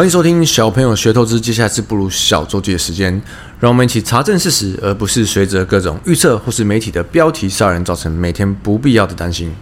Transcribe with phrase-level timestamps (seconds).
[0.00, 3.20] 欢迎收听小朋友学投资，接下来是不如小周记的时间，
[3.58, 9.52] 让我们一起查证事实，而不是随着各种预测或是媒体的标题杀人，造成每天不必要的担心。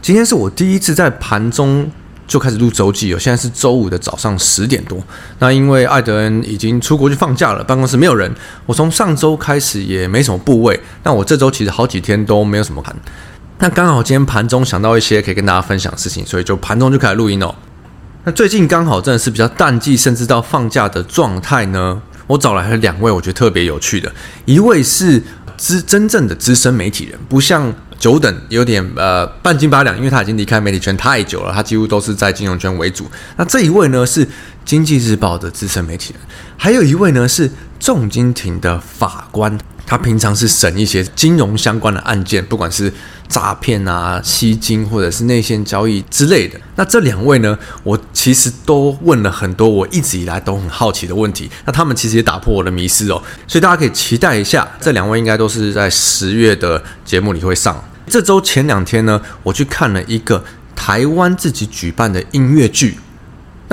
[0.00, 1.90] 今天是我第一次在盘中
[2.24, 5.02] 就开始录周记哦，现在是周五的早上十点多。
[5.40, 8.32] 那因为艾德恩已经出国去放假了，办公室没有人，
[8.64, 10.78] 我从上周开始也没什么部位。
[11.02, 12.94] 那我这周其实好几天都没有什么盘。
[13.58, 17.52] 那刚好今天盘中想到一些可以跟大家分享的事情，所以就盘中就开始录音哦。
[18.24, 22.00] 那最近刚好真的是比较淡季，甚至到放假的状态呢。
[22.28, 24.10] 我找来了两位，我觉得特别有趣的。
[24.44, 25.20] 一位是
[25.56, 33.10] 资真正的资深媒体人，不像久等有点呃半斤八两，因为他已经离开媒体圈太久了，他几乎都是在金融圈为主。
[33.36, 34.24] 那这一位呢是
[34.64, 36.22] 经济日报的资深媒体人，
[36.56, 39.58] 还有一位呢是重金庭的法官。
[39.84, 42.90] 他平常是审一些金融相关的案件，不管是
[43.28, 46.58] 诈骗啊、吸金或者是内线交易之类的。
[46.76, 51.50] 那这两位呢，我其实都问了很多我一直以来都很好奇的问题。
[51.66, 57.84] 那他们其实也打破我的迷思哦，所以大家可以期待一下，这两位应该都是在十月的节目里会上。
[58.06, 60.42] 这周前两天呢，我去看了一个
[60.74, 62.96] 台湾自己举办的音乐剧。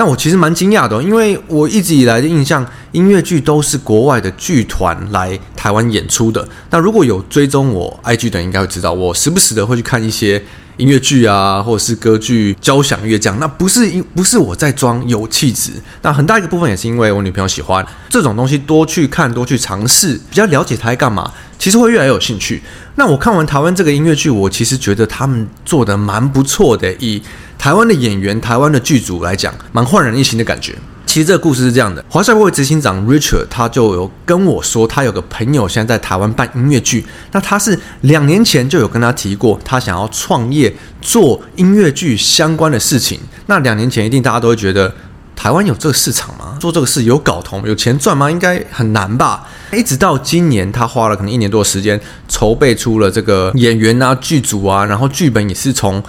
[0.00, 6.48] 那我其实蛮惊讶的，因为我一直以来的印象，音乐剧都是国外的剧团来台湾演出的。
[6.70, 10.42] 那如果有追踪我 IG 的，应该会知道，我时不时的会去看一些
[10.80, 13.38] 音乐剧啊，或者是歌剧、交响乐这样。
[13.38, 22.62] 那不是因不是我在装有气质，那很大一个部分也是因为我女朋友喜欢这种东西，多去看，多去尝试，比较了解她在干嘛，其实会越来越有兴趣。
[22.96, 27.22] 那我看完台湾这个音乐剧，我其实觉得他们做的蛮不错的，以
[27.58, 30.74] 台湾的演员、台湾的剧组来讲，蛮焕然一新的感觉。
[31.10, 37.04] 其实这个故事是这样的：华赛会执行长 Richard 他就有跟我说，他有个朋友现在在台湾办音乐剧。
[37.32, 40.72] 那他是两年前就有跟他提过，他想要创业
[41.02, 43.18] 做音乐剧相关的事情。
[43.46, 44.94] 那两年前一定大家都会觉得，
[45.34, 46.56] 台湾有这个市场吗？
[46.60, 48.30] 做这个事有搞头、有钱赚吗？
[48.30, 49.48] 应该很难吧。
[49.72, 56.00] 一直到今年，他花了可能一年多的时间筹备出了这个演员啊、剧组啊，然后剧本也是从。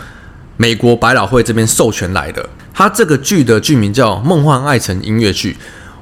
[0.58, 2.48] 美国百老汇这边授权来的，
[2.82, 5.54] 他这个剧的剧名叫《梦幻爱城音乐剧》。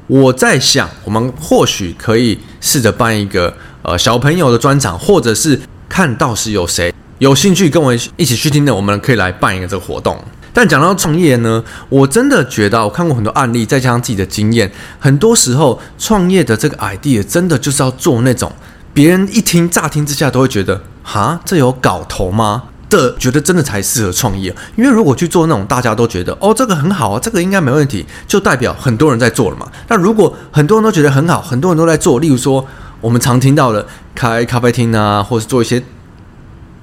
[0.07, 5.59] 我在想，我们或许可以试着办一个呃小朋友的专场，或者是
[5.89, 10.17] 看到时有谁有兴趣跟我一起去听的，我们可以来办一个这个活动。
[10.53, 18.49] 但讲到创业呢，我真的觉得我看过很多案例，再加上自己的经验，很多时候创业的这个 idea 真的就是要做那种
[18.93, 22.63] 别人一听乍听之下都会觉得，哈，这有搞头吗？
[22.89, 29.67] 的觉得真的才适合创业，因为如果去做那种大家都觉得哦，这个很好啊，这个应该没问题，就代表很多人在做了嘛。
[29.87, 32.65] 那如果很多人都觉得很好，很多人都在做，例如说
[32.99, 33.85] 我们常听到的
[34.15, 35.81] 开咖啡厅啊，或是做一些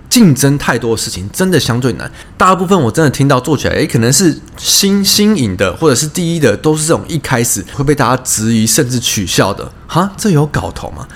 [0.09, 2.11] 竞争太多的事情，真的相对难。
[2.39, 9.71] 大部分我真的听到做起来，诶，可能是新新颖的，或者是第一的，都是这种一开始会被大家质疑甚至取笑的。
[9.87, 11.07] 哈，这有搞头吗？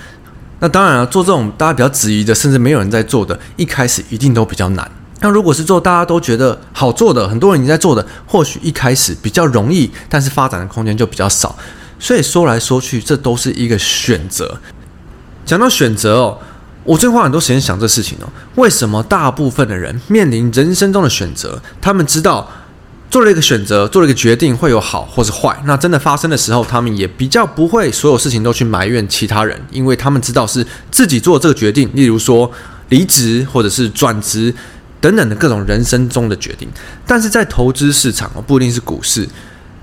[0.61, 4.89] 那当然了，做这种大家比较质疑的，甚至没有人在做的，一开始一定都比较难。
[5.19, 11.55] 那如果是做大家都觉得好做的，很多人已经在做的，或许一开始比较容易，但是发展的空间就比较少。
[11.99, 14.59] 所以说来说去，这都是一个选择。
[15.45, 16.37] 讲到选择哦，
[16.83, 22.47] 我最近花很多时间想这事情哦，为什么大部分的人面临人生中的选择，他们知道，
[23.11, 25.61] 做了一个选择，做了一个决定，会有好或是坏。
[25.65, 31.89] 那真的发生的时候，他们也比较不会所有事情都去埋怨其他人，因为他们知道是自己做这个决定。
[31.93, 32.49] 例如说
[32.87, 34.55] 离职或者是转职
[35.01, 36.69] 等等的各种人生中的决定。
[37.05, 39.27] 但是在投资市场，不一定是股市，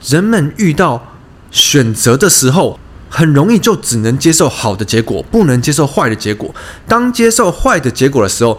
[0.07, 1.15] 人们遇到
[1.51, 2.81] 选择的时候，
[3.11, 6.55] 很容易就只能接受好的结果，不能接受坏的结果。
[6.87, 8.59] 当接受坏的结果的时候，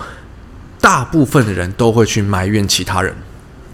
[0.80, 3.16] 大部分的人都会去埋怨其他人。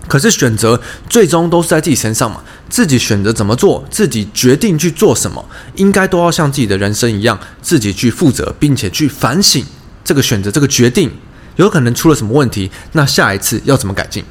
[0.08, 0.80] 可是选择
[1.10, 5.44] 最终都是在自己身上嘛，自己选择怎么做，自己决定去做什么，
[5.76, 9.66] 应该都要像自己的人生一样，自己去负责，并且去反省
[10.04, 11.12] 这个选择、这个决定
[11.56, 14.24] 有可能出了什么问题，那下一次要怎么改进？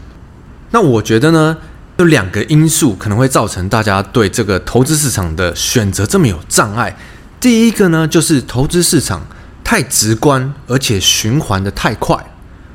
[0.71, 1.57] 那我觉得呢，
[1.99, 6.97] 有两个因素可能会造成大家对这个投资市场的选择这么有障碍。
[7.41, 9.27] 第一个呢，就是投资市场
[9.63, 12.17] 太直观，而且循环的太快，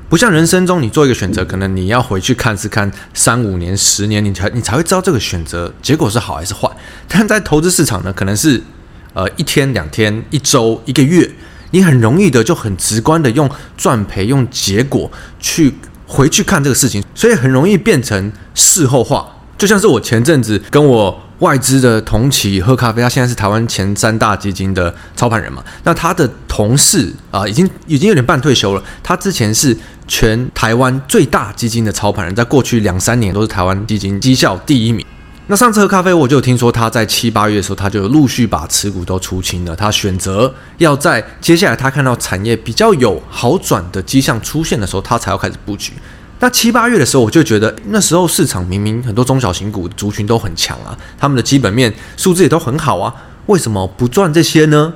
[0.09, 6.67] 不像人生中你做一个选择，可能你要回去看是看三五年、十年，你才你才会知道这个选择结果是好还是坏。
[7.07, 8.59] 但在投资市场呢，可能是
[9.13, 11.29] 呃一天、两天、一周、一个月，
[11.71, 13.47] 你很容易的就很直观的用
[13.77, 15.75] 赚赔、用结果去
[16.07, 19.35] 回去看这个事情，所以很容易变成事后话。
[19.59, 25.62] 就像是我前阵子跟我外资的同期喝咖啡，他现在是台湾前三大基金的操盘人嘛。
[25.83, 28.81] 那他的同事啊，已经已经有点半退休了。
[29.03, 29.77] 他之前是
[30.09, 35.06] 全台湾最大基金的操盘人，在过去两三年都是台湾基金绩效第一名。
[35.47, 39.75] 那上次喝咖啡，我就有听说他在七八月的时候，他就陆续把持股都出清了。
[39.75, 45.94] 他选择要在接下来他看到产业比较有好转的迹象出现的时候，他才要开始布局。
[46.39, 53.13] 那七八月的时候，我就觉得那时候市场明明很多中小型股族群都很强啊，他们的基本面数字也都很好啊，
[53.47, 54.94] 为什么不赚这些呢？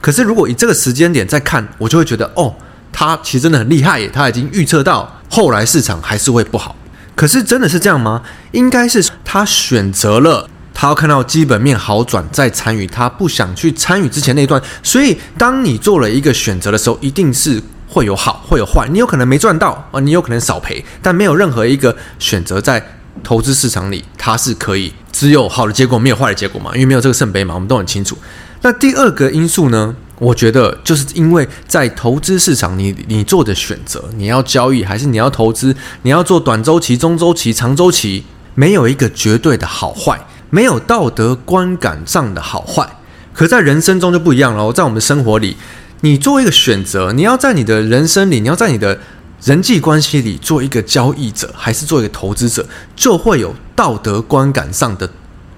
[0.00, 2.54] 可是如果以这个时间点再看，我就会觉得哦，
[2.92, 6.76] 他其实真的很厉害耶，他已经预测到后来市场还是会不好。
[7.14, 8.22] 可是真的是这样吗？
[8.52, 14.62] 应该是他选择了他要看到基本面好转再参与，他不想去参与之前那段。
[14.82, 17.62] 所以当你做了一个选择的时候，一定是。
[17.92, 22.80] 会有好，会有坏，你有可能没赚到啊，你有可能少赔，但没有任何一个选择在
[23.24, 26.70] 投资市场里，它是可以只有好的结果，没有坏的结果嘛？
[26.74, 28.16] 因为没有这个圣杯嘛，我们都很清楚。
[28.62, 29.96] 那第二个因素呢？
[30.20, 38.24] 我觉得就是因为在投资市场你，你做的选择，你要交易还是你要投资，你要做短周期、中周期、长周期，
[38.54, 40.20] 没有一个绝对的好坏，
[40.50, 42.86] 没有道德观感上的好坏。
[43.32, 45.56] 可在人生中就不一样了，在我们的生活里。
[46.02, 48.98] 你做一个选择，你要在你的人生里，你要在你的
[49.42, 52.66] 人际关系里做一个交易者，还是做一个投资者，
[52.96, 55.08] 就会有道德观感上的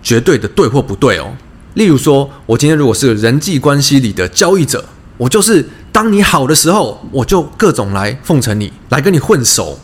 [0.02, 1.32] 绝对的对或不对哦。
[1.74, 4.84] 例如说，我今天如果是人际关系里的交易者，
[5.16, 9.78] 我就是当你好的时候，我就各种来奉承你，来跟你混熟，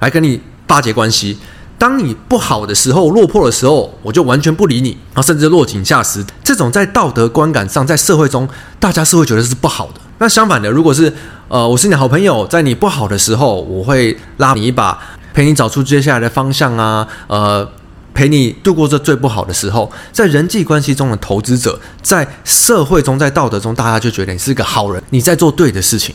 [0.00, 1.38] 来跟你巴结关系。
[1.78, 6.22] 当你不好的时候，落魄的时候，我就完全不理你，然后甚至落井下石。
[6.44, 8.46] 这种在道德观感上，在社会中，
[8.78, 10.00] 大家是会觉得是不好的。
[10.18, 11.10] 那相反的，如果是
[11.48, 14.98] 呃，我是你好朋友，在你不好的时候，我会拉你一把，
[15.32, 17.66] 陪你找出接下来的方向啊，呃，
[18.14, 19.90] 陪你度过这最不好的时候。
[20.12, 26.14] 在人际关系中的投资者，在社会中，在道德中，大家就觉得你是个好人，你在做对的事情，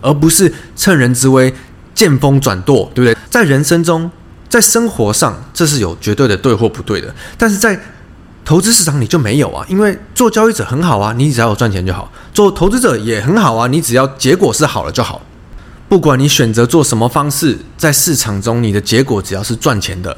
[0.00, 1.52] 而不是趁人之危
[1.94, 3.16] 见风转舵，对不对？
[3.30, 4.10] 在人生中。
[4.48, 7.78] 在生活上，这是有绝对的对或不对的，但是在
[8.44, 15.20] 投资市场里就没有啊，因为做交易者很好啊，你只要有赚钱就好；做投资者也很好啊，你只要结果是好了就好。
[15.88, 20.16] 不管你选择做什么方式，在市场中你的结果只要是赚钱的，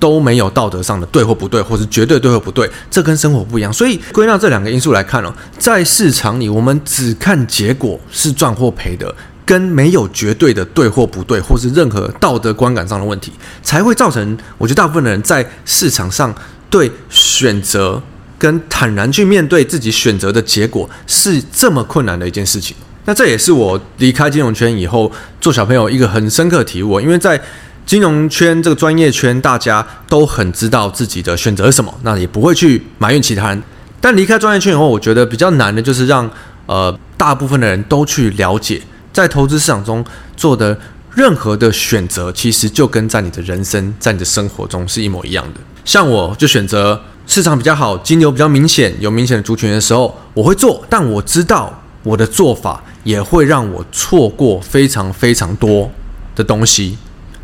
[0.00, 3.72] 都没有道德上的对或不对，或是绝对对或不对，这跟生活不一样。
[3.72, 9.14] 所以归纳这两个因素来看哦，在市场里我们只看结果是赚或赔的。
[9.46, 13.32] 跟没有绝对的对或不对，或是任何道德观感上的问题，
[13.64, 16.32] 才会造成我觉得大部分的人在市场上
[16.68, 18.00] 对选择
[18.38, 22.76] 跟坦然去面对自己选择的结果是这么困难的一件事情。
[23.06, 25.10] 那这也是我离开金融圈以后
[25.40, 27.40] 做小朋友一个很深刻的体悟，因为在
[27.86, 33.62] 金融圈这个专业圈，大家都很知道自己的选择是什么，那也不会去埋怨其他人。
[34.00, 36.30] 但离开专业圈以后，我觉得比较难的就是让
[36.66, 38.80] 呃大部分的人都去了解。
[39.12, 40.04] 在投资市场中
[40.36, 40.78] 做的
[41.14, 45.60] 任何的选择，其实就跟在你的人生、在你的生活中是一模一样的。
[45.84, 55.90] 像我就选择市场比较好、金牛比较明显、有明显的族群的时候，我会做，但我知道我的做法也会让我错过非常非常多
[56.36, 56.96] 的东西，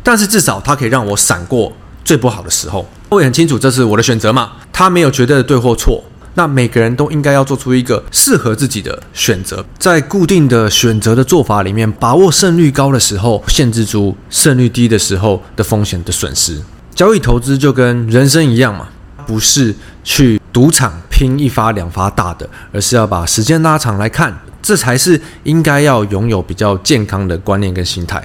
[0.07, 1.69] 但是至少它可以让我闪过
[2.05, 2.87] 最不好的时候。
[3.09, 6.01] 我也很清楚这是我的选择嘛，它没有绝对的对或错。
[6.35, 16.61] 那每个人都应该要做出一个适合自己的选择，在固定的选择的做法里面，把握胜率高的时候，限制住胜率低的时候的风险的损失。
[16.95, 18.87] 交易投资就跟人生一样嘛，
[19.25, 28.23] 不是去赌场拼一发两发大的，而是要把时间拉长来看，这才是应该要拥有比较健康的观念跟心态。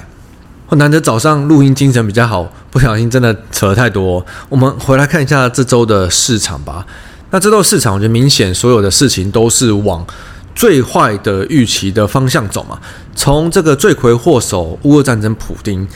[0.77, 4.25] 难得早上录音精神比较好，不小心真的扯了太多。
[4.49, 6.87] 我们回来看一下这周的市场吧。
[7.31, 10.07] 那这道市场，我觉得明显所有的事情都是往
[10.55, 12.79] 最坏的预期的方向走嘛。
[13.15, 15.89] 从这个罪魁祸首乌俄战争，普丁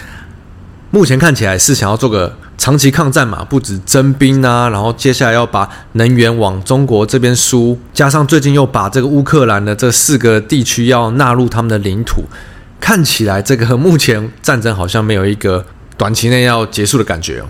[0.91, 12.25] 目前看起来是想要做个长期抗战嘛，不止征兵啊，然后接下来要把能源往中国这边输，加上最近又把这个乌克兰的这四个地区要纳入他们的领土，
[12.81, 15.65] 看起来这个目前战争好像没有一个
[15.97, 17.47] 短期内要结束的感觉哦。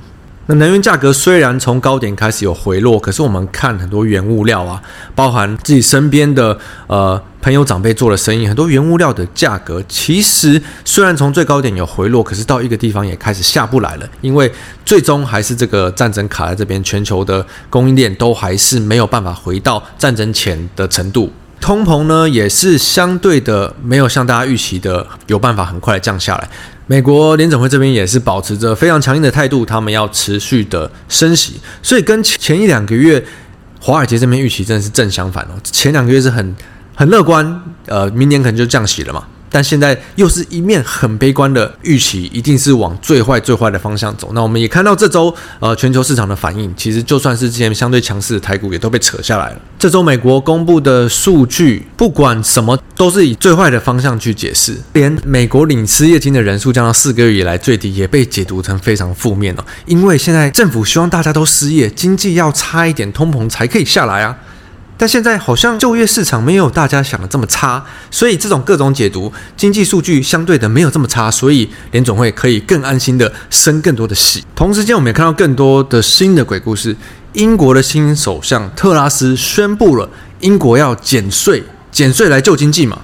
[0.49, 4.81] 那能源价格虽然从高点开始有回落，可是我们看很多原物料啊，
[5.13, 6.57] 包含自己身边的
[6.87, 14.49] 呃朋友长辈做的生意，很多原物料的价格其实虽然从最高点有回落，可是到一个地方也开始下不来了，因为
[14.85, 21.33] 最终还是这个战争卡在这边，全球的供应链都还是没有办法回到战争前的程度。
[21.61, 26.49] 通膨呢，也是相对的没有像大家预期的有办法很快的降下来。
[26.87, 33.25] 美国联总会这边也是保持着非常强硬的态度，他们要持续的升息，所以跟前一两个月
[33.81, 35.59] 华尔街这边预期真的是正相反哦。
[35.65, 36.55] 前两个月是很
[36.95, 39.25] 很乐观，呃，明年可能就降息了嘛。
[39.57, 44.33] 但现在又是一面很悲观的预期，一定是往最坏最坏的方向走。
[44.35, 49.57] 那我们也看到这周呃全球市场的反应，其实就算是之前相对强势的台股也都被扯下来了。
[49.79, 59.65] 这周美国公布的数据，不管什么都是以最坏的方向去解释，连美国领失业金的人数降到四个月以来最低，也被解读成非常负面了。
[59.87, 64.37] 因为现在政府希望大家都失业，经济要差一点，通膨才可以下来啊。
[64.99, 74.43] 但现在好像就业市场没有大家想的这么差，所以这种各种解读，经济数据相对的没有这么差，所以联总会可以更安心的升更多的息。
[74.55, 76.97] 同时间，我们也看到更多的新的鬼故事。
[77.35, 80.09] 英国的新首相特拉斯宣布了，
[80.41, 81.63] 英国要减税，
[81.93, 82.99] 减税来救经济嘛。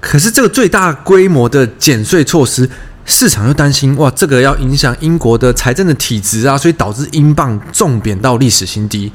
[0.00, 2.66] 可是这个最大规模的减税措施，
[3.04, 9.12] 市场又担心，哇，这个要影响英国的财政的体质啊，所以导致英镑重贬到历史新低。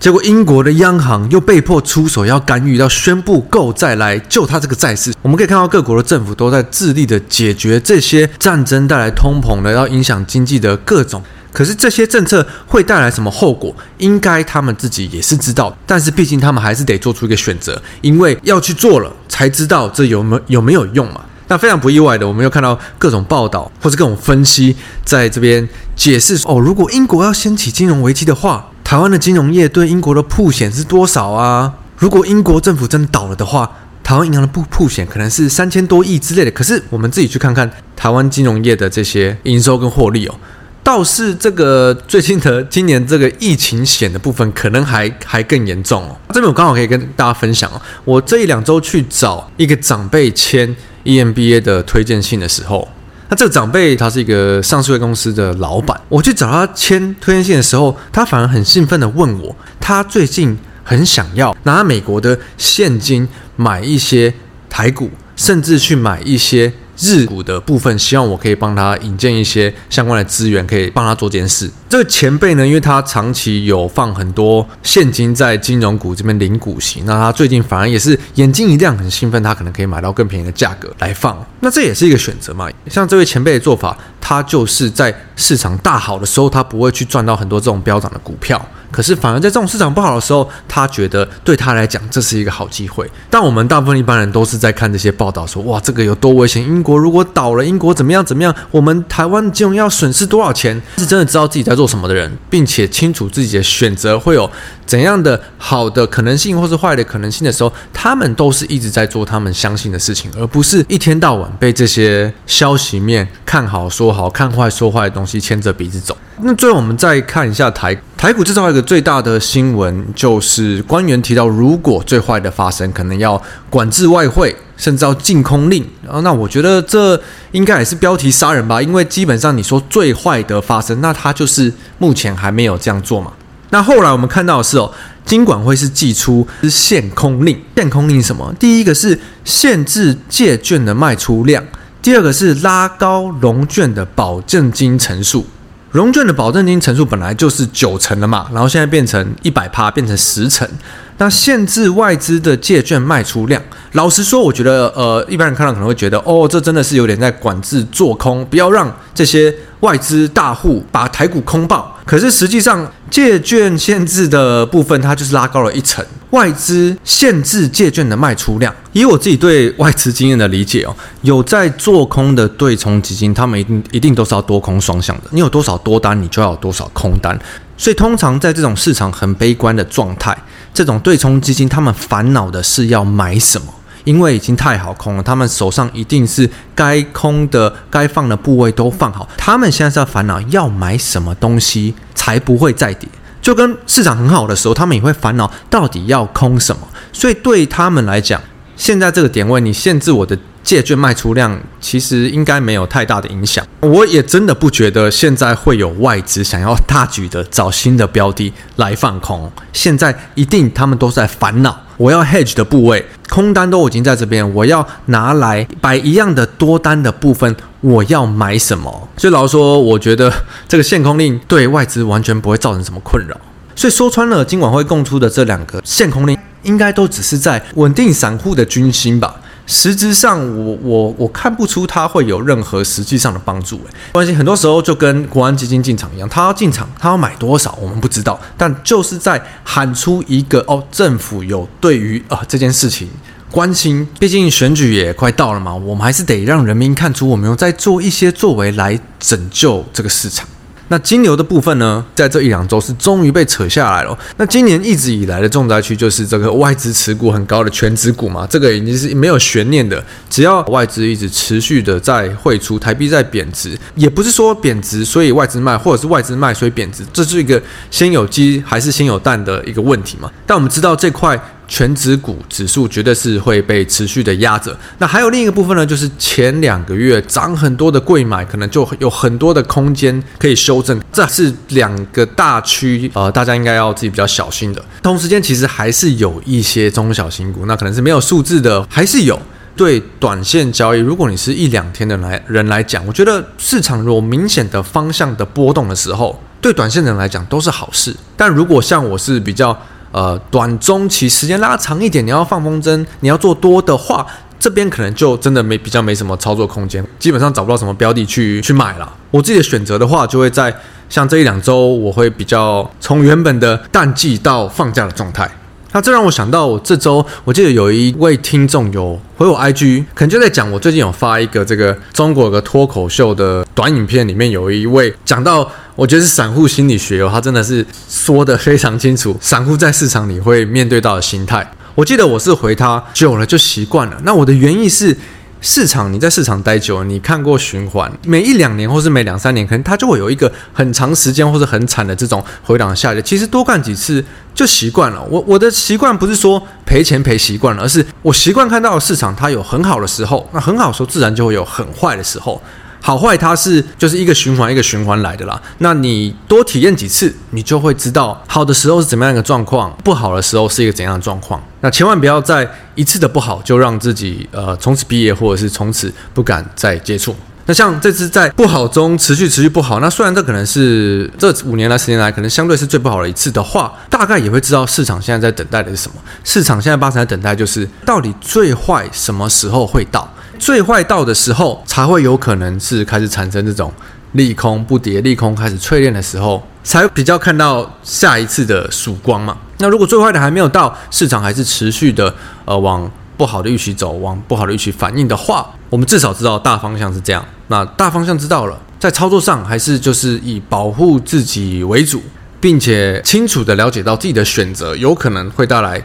[0.00, 5.12] 结果，英国的央行又被迫出手，要干预，要宣布购债来救他这个债市。
[5.22, 11.20] 我们可以看到，各国的政府都在致力的解决这些战争带来通膨的、要影响经济的各种。
[11.52, 13.74] 可是，这些政策会带来什么后果？
[13.96, 15.76] 应该他们自己也是知道。
[15.84, 21.22] 但是，毕竟他们还是得做出一个选择，因为要去做了，才知道这有没有有没有用嘛。
[21.48, 28.67] 那非常不意外的，我们又看到各种报道或者各种分析在这边解释哦，如果英国要掀起金融危机的话。
[28.88, 31.70] 台湾的金融业对英国的曝险是多少啊？
[31.98, 33.70] 如果英国政府真倒了的话，
[34.02, 36.50] 台湾银行的曝曝险可能是三千多亿之类的。
[36.50, 40.34] 可是我们自己去看看台湾金融业的这些营收跟获利哦，
[40.82, 46.16] 倒是这个最近的今年这个疫情险的部分可能还还更严重哦。
[46.30, 52.88] 这边我刚好可以跟大家分享哦，我这一两周去找一个长辈签 EMBA 的推荐信的时候。
[53.28, 64.32] 那这个长辈他是一个上市公司的老板，我去找他签推荐信的时候，他反而很兴奋的问我，他最近很想要拿美国的现金买一些
[64.70, 66.72] 台股，甚至去买一些。
[67.00, 71.70] 日股的部分，希望我可以帮他引荐一些相关的资源，可以帮他做这件事。
[71.88, 81.42] 这个前辈呢，因为他长期有放很多现金在金融股这边领股息，那他最近反而也是眼睛一亮，很兴奋，他可能可以买到更便宜的价格来放。
[81.60, 82.68] 那这也是一个选择嘛。
[82.88, 88.60] 像这位前辈的做法，他就是在市场大好的时候，他不会去赚到很多这种飙涨的股票。
[88.90, 93.08] 可是反而在这种市场不好的时候，他觉得对他来讲这是一个好机会。
[93.28, 96.62] 但我们大部分一般人都是在看这些报道说，哇，这个有多危险？
[96.62, 98.54] 英国如果倒了，英国怎么样怎么样？
[98.70, 100.80] 我们台湾金融要损失多少钱？
[100.96, 104.50] 是真的知道自己在做什么的人，并且清楚自己的选择会有
[104.86, 116.16] 怎样的好的可能性，或是坏的可能性的时候，他们都是一直在做他们相信的事情，而不是一天到晚被这些消息面看好说好看坏说坏的东西牵着鼻子走。
[116.40, 125.86] 那最后我们再看一下台台股，制造一个最大的新闻就是官员提到，如果最坏的发生，可能要管制外汇，甚至要禁空令。
[126.02, 127.18] 然后那我觉得这
[127.52, 133.30] 应该也是标题杀人吧，因为基本上你说最坏的发生，那他就是目前还没有这样做嘛。
[133.70, 134.92] 那后来我们看到的是哦，
[135.24, 138.52] 金管会是祭出限空令，限空令什么？
[138.58, 141.62] 第一个是限制借券的卖出量，
[142.02, 145.46] 第二个是拉高融券的保证金成数。
[145.90, 150.68] 融券的保证金层数本来就是九成了嘛，然后现在变成一百趴，变成十成。
[151.16, 153.60] 那限制外资的借券卖出量，
[153.92, 161.96] 老实说，我觉得呃，一般人看到可能会觉得，哦，这真的是有点在管制做空，不要让这些外资大户把台股空爆。
[162.04, 168.74] 可是实际上，借券限制的部分，它就是拉高了一层，外资限制借券的卖出量。
[168.92, 175.24] 以我自己对外资经验的理解哦，有在做空的对冲基金，他们一定一定都是要多空双向的。
[175.30, 177.38] 你有多少多单，你就要有多少空单。
[177.76, 180.36] 所以通常在这种市场很悲观的状态，
[180.74, 183.66] 这种对冲基金他们烦恼的是要买什么，
[184.04, 193.08] 因为已经太好空了，他们手上一定是该空的、该放的部位都放好，他们现在是要烦恼要买什么东西才不会再跌。
[193.40, 196.82] 就跟市场很好的时候，他们也会烦恼到底要空什么。
[197.12, 198.40] 所以对他们来讲，
[198.76, 203.64] 现在这个点位，你限制我的借券卖出量，其实应该没有太大的影响。
[203.80, 209.50] 我也真的不觉得现在会有外资想要大举的找新的标的来放空。
[209.72, 219.08] 现在一定他们都在烦恼，我要 hedge 的部位空单都已经在这边，我要拿来摆一样的多单的部分，我要买什么？
[219.16, 220.32] 所以老实说，我觉得
[220.66, 223.36] 这个限空令对外资完全不会造成什么困扰。
[223.76, 229.36] 所以说穿了，今晚会供出的这两个限空令，应该都只是在稳定散户的军心吧。
[229.68, 233.76] 实质上我，我我看不出它会有任何实际上的帮助。
[233.76, 243.08] 诶，关系很多时候就跟国安基金进场一样，他要进场，他要买多少，我们不知道，但就是在喊出一个哦，政府有对于啊、这件事情
[243.50, 244.08] 关心。
[244.18, 250.48] 毕竟选举也快到了嘛，我们还是得让人民看出我们有在做一些作为来拯救这个市场。
[250.88, 254.18] 那金牛的部分呢，在这一两周是终于被扯下来了。
[254.36, 260.02] 那今年一直以来的重灾区就是这个外资持股很高的全职股嘛，这个已经是没有悬念的。
[260.30, 270.30] 只要外资一直持续的在汇出，台币在贬值，也不是说贬值所以外资卖，或者是外资卖所以贬值，这是一个先有鸡还是先有蛋的一个问题嘛。
[270.46, 271.38] 但我们知道这块。
[271.68, 274.76] 全值股指数绝对是会被持续的压着。
[274.96, 280.98] 那还有另一个部分呢，就是前两个月涨很多的柜买，可能就有很多的空间可以修正。
[281.12, 284.82] 这是两个大区，呃，大家应该要自己比较小心的。
[285.02, 289.38] 同时间其实还是有一些中小型股，那可能是没有数字的，还是有。
[289.76, 298.16] 对短线交易，如果你是一两天的来人来讲，我觉得市场有明显的方向的波动的时候，对短线人来讲都是好事。
[298.36, 299.78] 但如果像我是比较。
[300.10, 304.26] 呃，短中期时间拉长一点，你要放风筝，你要做多的话，
[304.58, 309.12] 这边可能就真的没比较没什么操作空间，基本上找不到什么标的去去买了。
[309.30, 310.74] 我自己的选择的话，就会在
[311.10, 315.50] 像这一两周，我会比较从原本的淡季到放假的状态。
[315.92, 325.70] 那这让我想到，我这周我记得有一位听众有回我 IG，可能就在讲我最近有发一个这个中国有个脱口秀的短影片，里面有一位讲到。
[325.98, 331.68] 我觉得是散户心理学哦，他真的是说得非常清楚，散户在市场里会面对到的心态。
[331.96, 334.16] 我记得我是回他久了就习惯了。
[334.22, 335.16] 那我的原意是，
[335.60, 343.20] 市场你在市场待久了，你看过循环，每一两年或是每两三年，可能它就会有一个很长时间或者很惨的这种回档下跌。
[343.20, 345.20] 其实多干几次就习惯了。
[345.28, 352.62] 我我的习惯不是说赔钱赔习惯了，而是我习惯看到市场它有很好的时候，那很好的时候自然就会有很坏的时候。
[353.00, 355.60] 好坏它是就是一个循环一个循环来的啦。
[355.78, 361.62] 那你多体验几次，你就会知道好的时候是怎么样一个状况，不好的时候是一个怎样的状况。
[361.80, 367.34] 那千万不要在一次的不好就让自己呃从此毕业，或者是从此不敢再接触。
[367.66, 376.14] 那像这次在不好中持续持续不好，那虽然这可能是这五年来十年来可能相对是最不好的一次的话，大概也会知道市场现在在等待的是什么。
[376.44, 380.26] 市场现在八成在等待就是到底最坏什么时候会到。
[380.58, 383.92] 最坏到的时候，才会有可能是开始产生这种
[384.32, 389.56] 利空不跌，利空开始淬炼的时候，才比较看到下一次的曙光嘛。
[389.78, 397.44] 那如果最坏的还没有到，市场还是持续的呃往不好的预期走，往不好的预期反应的话，我们至少知道大方向是这样。
[397.68, 402.20] 那大方向知道了，在操作上还是就是以保护自己为主，
[402.60, 406.02] 并且清楚的了解到自己的选择有可能会带来。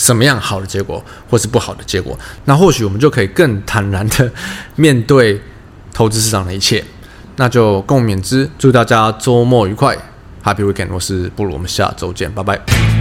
[0.00, 4.32] 什么样好的结果，或是不好的结果，那或许我们就可以更坦然的
[4.76, 5.38] 面对
[5.92, 6.82] 投资市场的一切。
[7.36, 9.94] 那就共勉之，祝大家周末愉快
[10.42, 10.88] ，Happy Weekend！
[10.90, 12.99] 我是布鲁，我们下周见，拜拜。